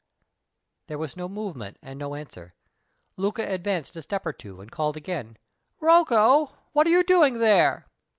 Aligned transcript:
There 0.87 0.97
was 0.97 1.15
no 1.15 1.29
movement 1.29 1.77
and 1.79 1.99
no 1.99 2.15
answer. 2.15 2.55
Luca 3.17 3.47
advanced 3.47 3.95
a 3.95 4.01
step 4.01 4.25
or 4.25 4.33
two, 4.33 4.59
and 4.59 4.71
called 4.71 4.97
again. 4.97 5.37
"Rocco, 5.79 6.53
what 6.71 6.87
are 6.87 6.89
you 6.89 7.03
doing 7.03 7.37
there?" 7.37 7.85